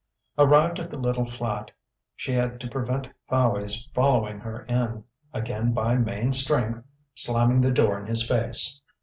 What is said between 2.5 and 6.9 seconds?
to prevent Fowey's following her in, again by main strength,